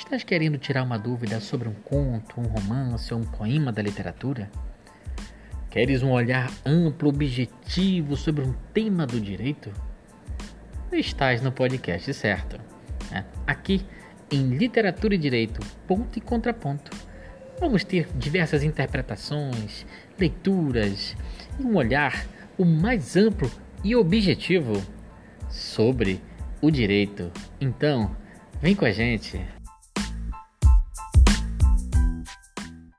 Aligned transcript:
Estás 0.00 0.24
querendo 0.24 0.56
tirar 0.56 0.82
uma 0.82 0.98
dúvida 0.98 1.40
sobre 1.40 1.68
um 1.68 1.74
conto, 1.74 2.40
um 2.40 2.44
romance 2.44 3.12
ou 3.12 3.20
um 3.20 3.24
poema 3.24 3.70
da 3.70 3.82
literatura? 3.82 4.50
Queres 5.68 6.02
um 6.02 6.10
olhar 6.10 6.50
amplo, 6.64 7.10
objetivo 7.10 8.16
sobre 8.16 8.42
um 8.42 8.54
tema 8.72 9.06
do 9.06 9.20
direito? 9.20 9.70
Estás 10.90 11.42
no 11.42 11.52
podcast 11.52 12.12
certo. 12.14 12.58
Né? 13.10 13.26
Aqui, 13.46 13.84
em 14.32 14.56
Literatura 14.56 15.14
e 15.14 15.18
Direito, 15.18 15.60
ponto 15.86 16.18
e 16.18 16.20
contraponto, 16.20 16.90
vamos 17.60 17.84
ter 17.84 18.08
diversas 18.16 18.64
interpretações, 18.64 19.84
leituras 20.18 21.14
e 21.58 21.62
um 21.62 21.76
olhar 21.76 22.26
o 22.56 22.64
mais 22.64 23.18
amplo 23.18 23.50
e 23.84 23.94
objetivo 23.94 24.82
sobre 25.50 26.22
o 26.62 26.70
direito. 26.70 27.30
Então, 27.60 28.16
vem 28.62 28.74
com 28.74 28.86
a 28.86 28.90
gente. 28.90 29.59